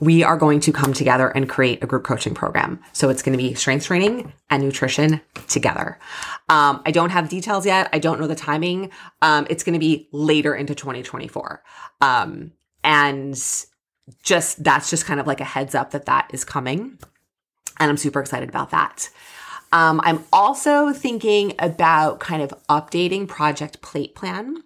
we 0.00 0.22
are 0.22 0.36
going 0.36 0.60
to 0.60 0.72
come 0.72 0.92
together 0.92 1.28
and 1.28 1.48
create 1.48 1.82
a 1.82 1.86
group 1.86 2.04
coaching 2.04 2.34
program. 2.34 2.80
So 2.92 3.08
it's 3.08 3.22
going 3.22 3.36
to 3.36 3.42
be 3.42 3.54
strength 3.54 3.86
training 3.86 4.32
and 4.50 4.62
nutrition 4.62 5.20
together. 5.48 5.98
Um, 6.48 6.82
I 6.86 6.90
don't 6.90 7.10
have 7.10 7.28
details 7.28 7.66
yet. 7.66 7.88
I 7.92 7.98
don't 7.98 8.20
know 8.20 8.26
the 8.26 8.34
timing. 8.34 8.90
Um, 9.22 9.46
it's 9.50 9.64
going 9.64 9.74
to 9.74 9.78
be 9.78 10.08
later 10.12 10.54
into 10.54 10.74
2024. 10.74 11.62
Um, 12.00 12.52
and 12.82 13.34
just 14.22 14.62
that's 14.62 14.90
just 14.90 15.06
kind 15.06 15.20
of 15.20 15.26
like 15.26 15.40
a 15.40 15.44
heads 15.44 15.74
up 15.74 15.92
that 15.92 16.06
that 16.06 16.30
is 16.32 16.44
coming. 16.44 16.98
And 17.80 17.90
I'm 17.90 17.96
super 17.96 18.20
excited 18.20 18.48
about 18.48 18.70
that. 18.70 19.10
Um, 19.72 20.00
I'm 20.04 20.22
also 20.32 20.92
thinking 20.92 21.54
about 21.58 22.20
kind 22.20 22.42
of 22.42 22.54
updating 22.68 23.26
Project 23.26 23.80
Plate 23.82 24.14
Plan 24.14 24.62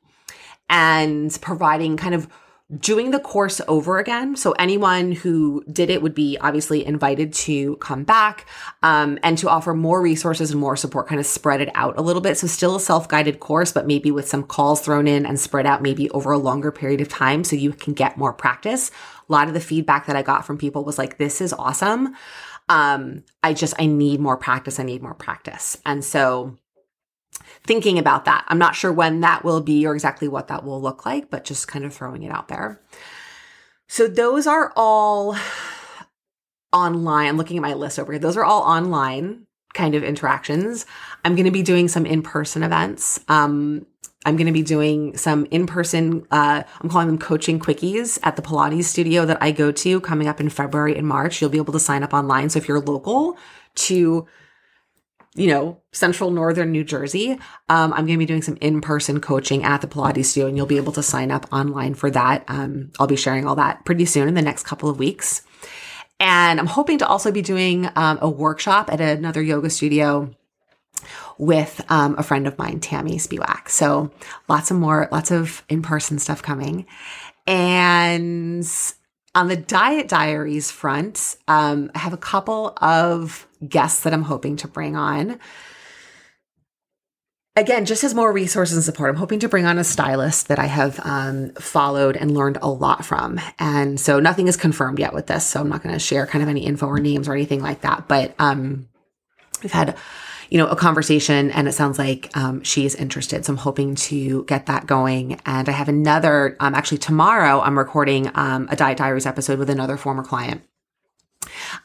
and 0.69 1.37
providing 1.41 1.97
kind 1.97 2.15
of 2.15 2.29
doing 2.77 3.13
the 3.13 3.19
course 3.19 3.63
over 3.67 3.99
again. 3.99 4.37
So 4.37 4.53
anyone 4.53 5.13
who 5.13 5.65
did 5.73 5.89
it 5.89 6.03
would 6.03 6.15
be 6.15 6.37
obviously 6.39 6.85
invited 6.85 7.33
to 7.33 7.77
come 7.77 8.05
back 8.05 8.47
um, 8.83 9.19
and 9.23 9.39
to 9.39 9.49
offer 9.49 9.73
more 9.73 10.03
resources 10.03 10.51
and 10.51 10.61
more 10.61 10.77
support, 10.77 11.09
kind 11.09 11.19
of 11.19 11.25
spread 11.25 11.63
it 11.63 11.71
out 11.75 11.99
a 11.99 12.03
little 12.03 12.21
bit. 12.21 12.37
So 12.37 12.47
still 12.47 12.77
a 12.77 12.81
self-guided 12.81 13.41
course, 13.41 13.73
but 13.73 13.87
maybe 13.87 14.11
with 14.11 14.29
some 14.29 14.43
calls 14.43 14.83
thrown 14.83 15.09
in 15.09 15.25
and 15.25 15.41
spread 15.41 15.65
out 15.65 15.81
maybe 15.81 16.11
over 16.11 16.31
a 16.31 16.39
longer 16.39 16.71
period 16.71 17.01
of 17.01 17.09
time 17.09 17.43
so 17.43 17.57
you 17.57 17.73
can 17.73 17.95
get 17.95 18.19
more 18.19 18.35
practice. 18.35 18.91
A 19.29 19.33
lot 19.33 19.49
of 19.49 19.55
the 19.55 19.61
feedback 19.61 20.05
that 20.07 20.17
I 20.17 20.23
got 20.23 20.45
from 20.45 20.59
people 20.59 20.85
was 20.85 20.99
like, 20.99 21.17
this 21.17 21.41
is 21.41 21.55
awesome. 21.55 22.15
Um, 22.69 23.25
I 23.43 23.55
just, 23.55 23.73
I 23.79 23.87
need 23.87 24.21
more 24.21 24.37
practice. 24.37 24.79
I 24.79 24.83
need 24.83 25.03
more 25.03 25.15
practice. 25.15 25.79
And 25.87 26.05
so 26.05 26.59
thinking 27.69 27.99
about 27.99 28.25
that. 28.25 28.45
I'm 28.49 28.59
not 28.59 28.75
sure 28.75 28.91
when 28.91 29.21
that 29.21 29.45
will 29.45 29.61
be 29.61 29.87
or 29.87 29.95
exactly 29.95 30.27
what 30.27 30.49
that 30.49 30.65
will 30.65 30.81
look 30.81 31.05
like, 31.05 31.31
but 31.31 31.45
just 31.45 31.69
kind 31.69 31.85
of 31.85 31.93
throwing 31.95 32.23
it 32.23 32.33
out 32.33 32.49
there. 32.49 32.81
So 33.87 34.09
those 34.09 34.47
are 34.47 34.73
all 34.75 35.37
online. 36.73 37.29
I'm 37.29 37.37
looking 37.37 37.59
at 37.59 37.63
my 37.63 37.75
list 37.75 37.99
over 37.99 38.13
here. 38.13 38.19
Those 38.19 38.39
are 38.39 38.45
all 38.45 38.63
online 38.63 39.47
kind 39.75 39.95
of 39.95 40.03
interactions. 40.03 40.87
I'm 41.27 41.37
going 41.37 41.45
to 41.45 41.51
be 41.51 41.63
doing 41.63 41.89
some 41.89 42.07
in-person 42.07 42.63
events. 42.63 43.21
Um, 43.29 43.87
I'm 44.25 44.37
going 44.37 44.47
to 44.47 44.53
be 44.53 44.63
doing 44.63 45.17
some 45.17 45.47
in-person, 45.51 46.27
uh, 46.31 46.63
I'm 46.81 46.89
calling 46.89 47.07
them 47.07 47.19
coaching 47.19 47.61
quickies 47.61 48.19
at 48.23 48.37
the 48.37 48.43
Pilates 48.43 48.85
studio 48.85 49.27
that 49.27 49.39
I 49.43 49.53
go 49.53 49.71
to 49.73 50.01
coming 50.01 50.27
up 50.27 50.41
in 50.41 50.49
February 50.49 50.97
and 50.97 51.07
March. 51.07 51.41
You'll 51.41 51.51
be 51.51 51.59
able 51.59 51.75
to 51.75 51.81
sign 51.81 52.03
up 52.03 52.15
online. 52.15 52.49
So 52.49 52.59
if 52.59 52.67
you're 52.67 52.81
local 52.81 53.37
to 53.75 54.27
you 55.35 55.47
know, 55.47 55.81
central 55.93 56.31
northern 56.31 56.73
New 56.73 56.85
Jersey. 56.85 57.33
Um, 57.69 57.93
I'm 57.93 58.07
going 58.07 58.15
to 58.15 58.19
be 58.19 58.27
doing 58.27 58.43
some 58.43 58.57
in 58.61 58.81
person 58.81 59.21
coaching 59.21 59.65
at 59.65 59.81
the 59.81 59.87
Pilates 59.87 60.27
studio, 60.27 60.49
and 60.49 60.57
you'll 60.57 60.67
be 60.67 60.77
able 60.77 60.93
to 60.93 61.03
sign 61.03 61.31
up 61.31 61.47
online 61.53 61.95
for 61.95 62.11
that. 62.11 62.45
Um, 62.49 62.91
I'll 62.99 63.07
be 63.07 63.17
sharing 63.17 63.47
all 63.47 63.57
that 63.57 63.85
pretty 63.85 64.05
soon 64.05 64.29
in 64.29 64.35
the 64.35 64.43
next 64.43 64.65
couple 64.65 64.89
of 64.89 64.99
weeks. 64.99 65.43
And 66.21 66.59
I'm 66.59 66.67
hoping 66.67 66.99
to 66.99 67.07
also 67.07 67.31
be 67.31 67.43
doing 67.43 67.89
um, 67.95 68.19
a 68.21 68.29
workshop 68.29 68.93
at 68.93 69.01
another 69.01 69.41
yoga 69.41 69.71
studio 69.71 70.35
with 71.39 71.81
um, 71.89 72.17
a 72.19 72.25
friend 72.25 72.49
of 72.49 72.59
mine, 72.59 72.81
Tammy 72.81 73.19
Spiewak. 73.19 73.69
So 73.69 74.11
lots 74.49 74.73
of 74.73 74.77
more, 74.79 75.09
lots 75.13 75.31
of 75.31 75.63
in 75.69 75.83
person 75.83 76.19
stuff 76.19 76.43
coming. 76.43 76.87
And 77.47 78.69
on 79.35 79.49
the 79.49 79.57
diet 79.57 80.09
diaries 80.09 80.71
front, 80.71 81.37
um, 81.47 81.91
I 81.95 81.99
have 81.99 82.13
a 82.13 82.19
couple 82.19 82.77
of 82.81 83.47
guests 83.67 84.03
that 84.03 84.13
I'm 84.13 84.23
hoping 84.23 84.57
to 84.59 84.69
bring 84.69 84.97
on. 84.97 85.39
Again, 87.57 87.87
just 87.87 88.05
as 88.05 88.15
more 88.15 88.33
resources 88.33 88.77
and 88.77 88.85
support, 88.85 89.11
I'm 89.11 89.17
hoping 89.17 89.41
to 89.41 89.49
bring 89.49 89.67
on 89.67 89.79
a 89.79 89.85
stylist 89.85 90.47
that 90.47 90.61
I 90.61 90.67
have 90.67 91.01
um, 91.03 91.51
followed 91.55 92.17
and 92.17 92.33
learned 92.33 92.59
a 92.63 92.69
lot 92.69 93.05
from. 93.05 93.41
And 93.59 93.99
so 93.99 94.21
nothing 94.21 94.47
is 94.47 94.57
confirmed 94.57 95.01
yet 95.01 95.13
with 95.13 95.27
this. 95.27 95.45
So 95.45 95.61
I'm 95.61 95.69
not 95.69 95.83
going 95.83 95.93
to 95.93 95.99
share 95.99 96.25
kind 96.27 96.43
of 96.43 96.49
any 96.49 96.65
info 96.65 96.87
or 96.87 97.01
names 97.01 97.29
or 97.29 97.35
anything 97.35 97.61
like 97.61 97.81
that. 97.81 98.07
But 98.07 98.35
um, 98.39 98.89
we've 99.61 99.73
had 99.73 99.97
you 100.51 100.59
know, 100.59 100.67
a 100.67 100.77
conversation 100.77 101.51
and 101.51 101.69
it 101.69 101.73
sounds 101.73 101.99
like 101.99 102.31
um, 102.37 102.63
she 102.63 102.87
is 102.87 102.95
interested. 102.95 103.45
So 103.45 103.53
I'm 103.53 103.59
hoping 103.59 103.95
to 103.97 104.45
get 104.45 104.67
that 104.67 104.87
going. 104.87 105.41
And 105.45 105.69
I 105.69 105.73
have 105.73 105.89
another, 105.89 106.57
um, 106.61 106.75
actually 106.75 106.99
tomorrow 106.99 107.61
I'm 107.61 107.79
recording 107.79 108.31
um, 108.35 108.69
a 108.71 108.77
Diet 108.77 108.99
Diaries 108.99 109.27
episode 109.27 109.59
with 109.59 109.71
another 109.71 109.97
former 109.97 110.23
client. 110.23 110.63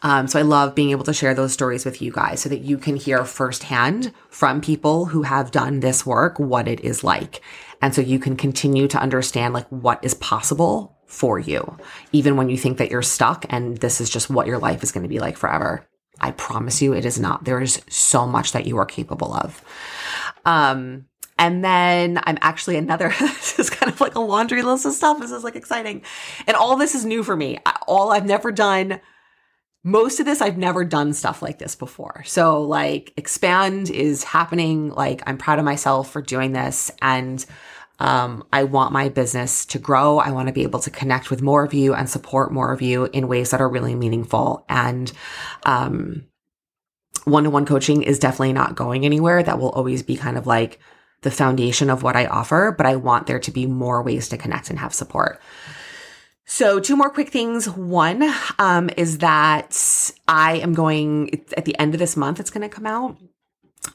Um, 0.02 0.28
so 0.28 0.40
I 0.40 0.44
love 0.44 0.76
being 0.76 0.92
able 0.92 1.04
to 1.06 1.14
share 1.14 1.34
those 1.34 1.54
stories 1.54 1.86
with 1.86 2.02
you 2.02 2.12
guys 2.12 2.42
so 2.42 2.50
that 2.50 2.62
you 2.62 2.78
can 2.78 2.96
hear 2.96 3.26
firsthand 3.26 4.12
from 4.30 4.62
people 4.62 5.06
who 5.06 5.24
have 5.24 5.52
done 5.52 5.80
this 5.80 6.06
work 6.06 6.40
what 6.40 6.68
it 6.68 6.82
is 6.82 7.04
like. 7.04 7.42
And 7.82 7.94
so 7.94 8.02
you 8.02 8.20
can 8.20 8.36
continue 8.36 8.88
to 8.88 9.00
understand 9.00 9.54
like 9.54 9.68
what 9.70 10.04
is 10.04 10.14
possible 10.16 10.98
for 11.06 11.38
you, 11.38 11.78
even 12.12 12.38
when 12.38 12.50
you 12.50 12.58
think 12.58 12.78
that 12.78 12.90
you're 12.90 13.02
stuck 13.02 13.46
and 13.50 13.78
this 13.78 14.02
is 14.02 14.10
just 14.10 14.30
what 14.30 14.48
your 14.48 14.58
life 14.58 14.84
is 14.84 14.92
going 14.92 15.04
to 15.04 15.10
be 15.10 15.20
like 15.20 15.38
forever. 15.38 15.86
I 16.20 16.32
promise 16.32 16.82
you 16.82 16.94
it 16.94 17.06
is 17.06 17.20
not. 17.20 17.44
There 17.44 17.62
is 17.62 17.82
so 17.90 18.26
much 18.26 18.52
that 18.52 18.66
you 18.66 18.78
are 18.78 18.86
capable 18.86 19.34
of. 19.34 19.64
Um, 20.46 21.06
and 21.40 21.64
then 21.64 22.20
I'm 22.24 22.38
actually 22.42 22.78
another, 22.78 23.14
this 23.20 23.60
is 23.60 23.70
kind 23.70 23.92
of 23.92 24.00
like 24.00 24.16
a 24.16 24.20
laundry 24.20 24.62
list 24.62 24.86
of 24.86 24.94
stuff. 24.94 25.20
This 25.20 25.32
is 25.32 25.44
like 25.44 25.56
exciting. 25.56 26.04
And 26.48 26.56
all 26.56 26.76
this 26.76 26.96
is 26.96 27.06
new 27.06 27.24
for 27.24 27.36
me. 27.36 27.60
All 27.88 28.12
I've 28.12 28.26
never 28.26 28.52
done, 28.52 29.02
most 29.84 30.20
of 30.20 30.26
this, 30.26 30.42
I've 30.42 30.58
never 30.58 30.86
done 30.86 31.14
stuff 31.14 31.42
like 31.42 31.60
this 31.60 31.76
before. 31.76 32.24
So 32.26 32.62
like 32.62 33.14
expand 33.18 33.90
is 33.90 34.24
happening. 34.24 34.90
Like 34.90 35.22
I'm 35.26 35.38
proud 35.38 35.60
of 35.60 35.66
myself 35.66 36.10
for 36.10 36.22
doing 36.22 36.54
this. 36.54 36.92
And 37.02 37.46
um, 38.00 38.44
I 38.52 38.64
want 38.64 38.92
my 38.92 39.10
business 39.10 39.66
to 39.68 39.80
grow. 39.80 40.18
I 40.18 40.32
want 40.32 40.48
to 40.48 40.54
be 40.54 40.64
able 40.64 40.80
to 40.80 40.90
connect 40.90 41.30
with 41.30 41.42
more 41.42 41.64
of 41.64 41.74
you 41.74 41.94
and 41.94 42.10
support 42.10 42.52
more 42.52 42.74
of 42.74 42.82
you 42.82 43.06
in 43.06 43.28
ways 43.28 43.52
that 43.52 43.62
are 43.62 43.70
really 43.70 43.96
meaningful. 43.96 44.66
And, 44.68 45.12
um, 45.64 46.26
one-to-one 47.26 47.66
coaching 47.66 48.04
is 48.04 48.20
definitely 48.20 48.54
not 48.54 48.76
going 48.76 49.06
anywhere. 49.06 49.44
That 49.44 49.60
will 49.60 49.70
always 49.70 50.04
be 50.04 50.18
kind 50.18 50.38
of 50.38 50.46
like 50.46 50.80
the 51.22 51.32
foundation 51.32 51.90
of 51.90 52.04
what 52.04 52.16
I 52.16 52.26
offer, 52.26 52.74
but 52.78 52.86
I 52.86 52.98
want 52.98 53.28
there 53.28 53.40
to 53.40 53.52
be 53.52 53.66
more 53.66 54.04
ways 54.04 54.30
to 54.30 54.38
connect 54.38 54.70
and 54.70 54.80
have 54.80 54.94
support. 54.94 55.42
So, 56.46 56.80
two 56.80 56.98
more 56.98 57.10
quick 57.10 57.30
things. 57.30 57.70
One 57.70 58.30
um, 58.60 58.90
is 58.98 59.20
that 59.20 60.12
I 60.28 60.58
am 60.58 60.74
going 60.74 61.46
at 61.56 61.64
the 61.64 61.78
end 61.80 61.96
of 61.96 62.00
this 62.00 62.18
month, 62.18 62.40
it's 62.40 62.50
going 62.50 62.70
to 62.70 62.76
come 62.76 62.86
out. 62.86 63.18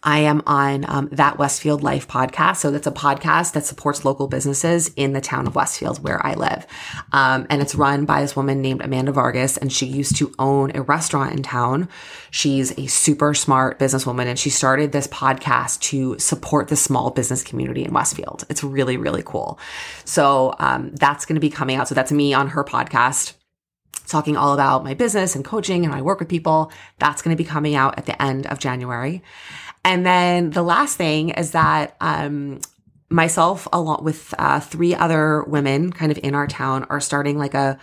I 0.02 0.20
am 0.20 0.42
on 0.46 0.84
um, 0.88 1.08
that 1.12 1.38
Westfield 1.38 1.82
Life 1.82 2.06
podcast. 2.06 2.58
So 2.58 2.70
that's 2.70 2.86
a 2.86 2.92
podcast 2.92 3.52
that 3.52 3.64
supports 3.64 4.04
local 4.04 4.28
businesses 4.28 4.92
in 4.96 5.12
the 5.12 5.20
town 5.20 5.46
of 5.46 5.54
Westfield 5.54 6.02
where 6.02 6.24
I 6.24 6.34
live. 6.34 6.66
Um, 7.12 7.46
and 7.50 7.60
it's 7.60 7.74
run 7.74 8.04
by 8.04 8.22
this 8.22 8.36
woman 8.36 8.62
named 8.62 8.82
Amanda 8.82 9.12
Vargas, 9.12 9.56
and 9.56 9.72
she 9.72 9.86
used 9.86 10.16
to 10.16 10.32
own 10.38 10.74
a 10.74 10.82
restaurant 10.82 11.32
in 11.32 11.42
town. 11.42 11.88
She's 12.30 12.78
a 12.78 12.86
super 12.86 13.34
smart 13.34 13.78
businesswoman, 13.78 14.26
and 14.26 14.38
she 14.38 14.50
started 14.50 14.92
this 14.92 15.08
podcast 15.08 15.80
to 15.82 16.18
support 16.18 16.68
the 16.68 16.76
small 16.76 17.10
business 17.10 17.42
community 17.42 17.84
in 17.84 17.92
Westfield. 17.92 18.44
It's 18.48 18.62
really, 18.62 18.96
really 18.96 19.22
cool. 19.24 19.58
So 20.04 20.54
um, 20.58 20.94
that's 20.94 21.26
going 21.26 21.36
to 21.36 21.40
be 21.40 21.50
coming 21.50 21.76
out. 21.76 21.88
So 21.88 21.94
that's 21.94 22.12
me 22.12 22.34
on 22.34 22.48
her 22.48 22.64
podcast 22.64 23.34
talking 24.08 24.36
all 24.36 24.54
about 24.54 24.82
my 24.82 24.94
business 24.94 25.36
and 25.36 25.44
coaching 25.44 25.84
and 25.84 25.94
I 25.94 26.02
work 26.02 26.18
with 26.18 26.28
people. 26.28 26.72
That's 26.98 27.22
going 27.22 27.36
to 27.36 27.42
be 27.42 27.46
coming 27.46 27.74
out 27.74 27.98
at 27.98 28.06
the 28.06 28.20
end 28.20 28.46
of 28.46 28.58
January. 28.58 29.22
And 29.84 30.04
then 30.04 30.50
the 30.50 30.62
last 30.62 30.96
thing 30.96 31.30
is 31.30 31.52
that 31.52 31.96
um, 32.00 32.60
myself, 33.10 33.66
along 33.72 34.04
with 34.04 34.34
uh, 34.38 34.60
three 34.60 34.94
other 34.94 35.44
women, 35.44 35.92
kind 35.92 36.12
of 36.12 36.18
in 36.22 36.34
our 36.34 36.46
town, 36.46 36.84
are 36.90 37.00
starting 37.00 37.38
like 37.38 37.54
a 37.54 37.78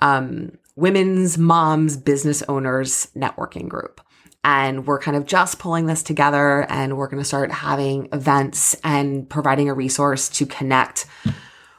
um, 0.00 0.58
women's 0.76 1.38
moms 1.38 1.96
business 1.96 2.42
owners 2.48 3.08
networking 3.14 3.68
group. 3.68 4.00
And 4.44 4.86
we're 4.86 4.98
kind 4.98 5.16
of 5.16 5.24
just 5.24 5.60
pulling 5.60 5.86
this 5.86 6.02
together 6.02 6.66
and 6.68 6.96
we're 6.96 7.06
going 7.06 7.22
to 7.22 7.24
start 7.24 7.52
having 7.52 8.08
events 8.12 8.74
and 8.82 9.28
providing 9.28 9.68
a 9.68 9.74
resource 9.74 10.28
to 10.30 10.46
connect 10.46 11.06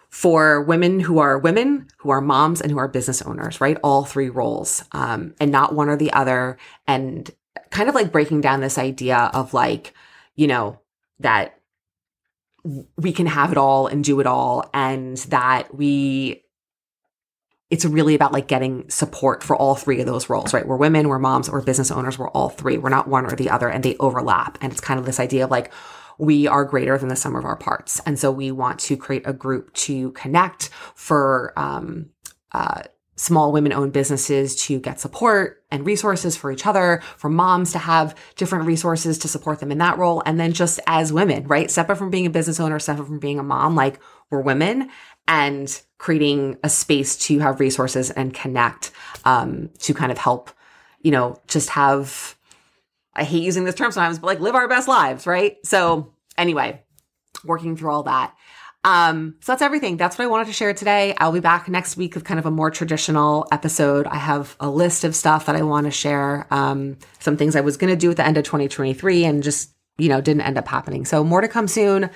for 0.10 0.62
women 0.62 1.00
who 1.02 1.18
are 1.20 1.38
women, 1.40 1.88
who 1.98 2.12
are 2.12 2.22
moms, 2.22 2.62
and 2.62 2.72
who 2.72 2.78
are 2.78 2.88
business 2.88 3.22
owners, 3.24 3.60
right? 3.60 3.78
All 3.84 4.06
three 4.06 4.30
roles, 4.30 4.84
um, 4.92 5.34
and 5.42 5.52
not 5.52 5.74
one 5.74 5.90
or 5.90 5.98
the 5.98 6.14
other. 6.14 6.58
And 6.88 7.30
kind 7.70 7.90
of 7.90 7.96
like 7.96 8.12
breaking 8.12 8.42
down 8.42 8.62
this 8.62 8.78
idea 8.78 9.32
of 9.34 9.54
like, 9.54 9.94
you 10.36 10.48
know, 10.48 10.80
that 11.20 11.60
we 12.96 13.12
can 13.12 13.26
have 13.26 13.52
it 13.52 13.58
all 13.58 13.88
and 13.88 14.04
do 14.04 14.20
it 14.20 14.28
all 14.28 14.70
and 14.74 15.18
that 15.18 15.76
we 15.76 16.44
it's 17.70 17.86
really 17.86 18.14
about 18.14 18.32
like 18.32 18.48
getting 18.48 18.88
support 18.88 19.42
for 19.42 19.56
all 19.56 19.74
three 19.74 20.00
of 20.00 20.06
those 20.06 20.30
roles, 20.30 20.54
right? 20.54 20.68
We're 20.68 20.78
women, 20.78 21.08
we're 21.08 21.18
moms, 21.18 21.50
we're 21.50 21.64
business 21.64 21.90
owners, 21.90 22.20
we're 22.20 22.30
all 22.30 22.50
three. 22.50 22.78
We're 22.78 22.90
not 22.90 23.08
one 23.08 23.26
or 23.26 23.36
the 23.36 23.50
other 23.50 23.68
and 23.68 23.84
they 23.84 23.96
overlap. 24.00 24.60
And 24.62 24.72
it's 24.72 24.80
kind 24.80 25.00
of 25.00 25.08
this 25.08 25.20
idea 25.20 25.46
of 25.46 25.50
like, 25.50 25.74
we 26.20 26.48
are 26.48 26.66
greater 26.66 26.96
than 27.00 27.10
the 27.10 27.16
sum 27.16 27.36
of 27.36 27.46
our 27.46 27.56
parts. 27.56 28.00
And 28.06 28.20
so 28.20 28.30
we 28.32 28.52
want 28.52 28.80
to 28.82 28.96
create 28.96 29.24
a 29.26 29.34
group 29.34 29.74
to 29.74 30.12
connect 30.12 30.70
for, 30.94 31.52
um, 31.58 32.12
uh, 32.52 32.84
small 33.24 33.54
women 33.54 33.72
owned 33.72 33.94
businesses 33.94 34.54
to 34.54 34.80
get 34.80 35.00
support 35.00 35.64
and 35.72 35.86
resources 35.86 36.36
for 36.36 36.52
each 36.52 36.68
other, 36.68 37.02
for 37.16 37.30
moms 37.30 37.72
to 37.72 37.80
have 37.80 38.14
different 38.36 38.66
resources 38.66 39.18
to 39.18 39.30
support 39.30 39.60
them 39.60 39.72
in 39.72 39.78
that 39.78 39.98
role. 39.98 40.22
And 40.26 40.38
then 40.38 40.52
just 40.52 40.82
as 40.88 41.14
women, 41.14 41.48
right? 41.48 41.72
Separate 41.72 41.96
from 41.96 42.10
being 42.10 42.26
a 42.26 42.30
business 42.30 42.60
owner, 42.60 42.80
separate 42.80 43.06
from 43.06 43.20
being 43.20 43.40
a 43.40 43.44
mom, 43.44 43.76
like 43.76 43.98
we're 44.30 44.42
women 44.42 44.90
and 45.26 45.82
creating 46.00 46.58
a 46.64 46.70
space 46.70 47.16
to 47.28 47.40
have 47.40 47.62
resources 47.62 48.12
and 48.12 48.34
connect, 48.34 48.92
um, 49.24 49.70
to 49.80 49.94
kind 49.94 50.12
of 50.12 50.18
help, 50.18 50.52
you 51.02 51.12
know, 51.12 51.40
just 51.48 51.70
have, 51.70 52.36
I 53.16 53.24
hate 53.24 53.44
using 53.44 53.64
this 53.64 53.76
term 53.76 53.94
sometimes, 53.94 54.20
but 54.20 54.28
like 54.28 54.42
live 54.42 54.56
our 54.56 54.68
best 54.68 54.90
lives, 54.90 55.26
right? 55.26 55.56
So 55.64 56.14
anyway, 56.38 56.84
working 57.46 57.78
through 57.78 57.92
all 57.92 58.04
that. 58.04 58.36
Um, 58.84 59.36
so 59.40 59.52
that's 59.52 59.62
everything. 59.62 59.98
That's 59.98 60.18
what 60.18 60.26
I 60.26 60.28
wanted 60.28 60.48
to 60.48 60.54
share 60.54 60.74
today. 60.74 61.14
I'll 61.18 61.32
be 61.32 61.40
back 61.40 61.70
next 61.70 61.96
week 61.96 62.16
with 62.16 62.26
kind 62.26 62.40
of 62.40 62.46
a 62.46 62.52
more 62.52 62.70
traditional 62.70 63.48
episode. 63.52 64.08
I 64.08 64.18
have 64.18 64.56
a 64.60 64.70
list 64.70 65.04
of 65.04 65.16
stuff 65.16 65.46
that 65.46 65.56
I 65.56 65.62
want 65.62 65.86
to 65.86 65.92
share. 65.92 66.48
Um, 66.52 66.98
some 67.20 67.38
things 67.38 67.56
I 67.56 67.62
was 67.62 67.78
going 67.78 67.92
to 67.92 67.98
do 67.98 68.12
at 68.12 68.18
the 68.18 68.26
end 68.26 68.38
of 68.38 68.44
2023 68.44 69.26
and 69.26 69.42
just, 69.42 69.74
you 69.98 70.10
know, 70.10 70.20
didn't 70.20 70.42
end 70.42 70.58
up 70.58 70.68
happening. 70.68 71.06
So 71.06 71.24
more 71.24 71.42
to 71.42 71.48
come 71.48 71.68
soon. 71.68 72.10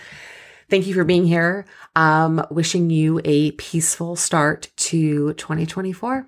Thank 0.69 0.87
you 0.87 0.93
for 0.93 1.05
being 1.05 1.25
here. 1.25 1.65
Um, 1.95 2.45
wishing 2.51 2.89
you 2.89 3.21
a 3.23 3.51
peaceful 3.51 4.17
start 4.17 4.69
to 4.77 5.33
2024. 5.33 6.27